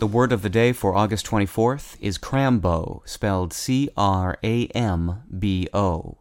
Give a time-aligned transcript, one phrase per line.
[0.00, 5.22] The word of the day for August 24th is crambo, spelled C R A M
[5.38, 6.18] B O.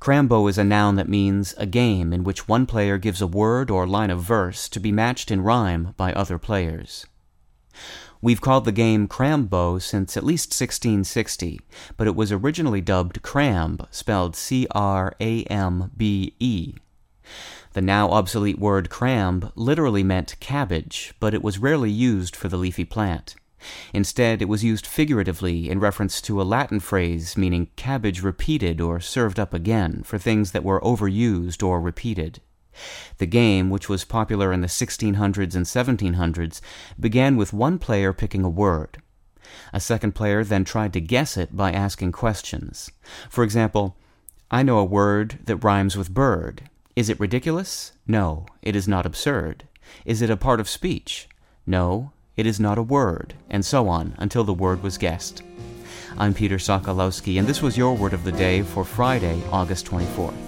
[0.00, 3.70] Crambo is a noun that means a game in which one player gives a word
[3.70, 7.06] or line of verse to be matched in rhyme by other players.
[8.20, 11.60] We've called the game Crambo since at least 1660,
[11.96, 16.74] but it was originally dubbed Crambe, spelled C R A M B E.
[17.74, 22.56] The now obsolete word crambe literally meant cabbage, but it was rarely used for the
[22.56, 23.36] leafy plant.
[23.92, 28.98] Instead, it was used figuratively in reference to a Latin phrase meaning cabbage repeated or
[28.98, 32.40] served up again for things that were overused or repeated.
[33.18, 36.60] The game, which was popular in the 1600s and 1700s,
[36.98, 39.02] began with one player picking a word.
[39.72, 42.90] A second player then tried to guess it by asking questions.
[43.30, 43.96] For example,
[44.50, 46.68] I know a word that rhymes with bird.
[46.96, 47.92] Is it ridiculous?
[48.06, 49.64] No, it is not absurd.
[50.04, 51.28] Is it a part of speech?
[51.66, 55.42] No, it is not a word, and so on until the word was guessed.
[56.16, 60.47] I'm Peter Sokolowski, and this was your word of the day for Friday, August 24th.